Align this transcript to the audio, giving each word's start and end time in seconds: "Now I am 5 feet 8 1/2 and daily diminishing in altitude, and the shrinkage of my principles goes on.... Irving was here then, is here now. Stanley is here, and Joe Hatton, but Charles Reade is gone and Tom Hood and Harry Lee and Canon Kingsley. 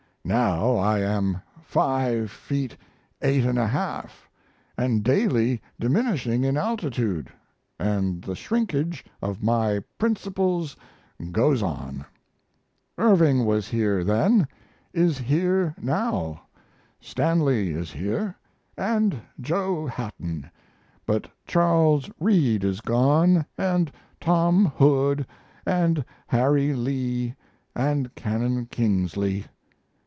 "Now 0.23 0.75
I 0.75 0.99
am 0.99 1.41
5 1.63 2.29
feet 2.29 2.77
8 3.23 3.43
1/2 3.43 4.09
and 4.77 5.03
daily 5.03 5.61
diminishing 5.79 6.43
in 6.43 6.57
altitude, 6.57 7.31
and 7.79 8.21
the 8.21 8.35
shrinkage 8.35 9.03
of 9.23 9.41
my 9.41 9.83
principles 9.97 10.75
goes 11.31 11.63
on.... 11.63 12.05
Irving 12.99 13.45
was 13.45 13.67
here 13.69 14.03
then, 14.03 14.47
is 14.93 15.17
here 15.17 15.73
now. 15.81 16.43
Stanley 16.99 17.71
is 17.71 17.91
here, 17.91 18.35
and 18.77 19.19
Joe 19.39 19.87
Hatton, 19.87 20.51
but 21.07 21.27
Charles 21.47 22.11
Reade 22.19 22.63
is 22.63 22.79
gone 22.79 23.43
and 23.57 23.91
Tom 24.19 24.67
Hood 24.67 25.25
and 25.65 26.05
Harry 26.27 26.73
Lee 26.75 27.33
and 27.75 28.13
Canon 28.13 28.67
Kingsley. 28.67 29.45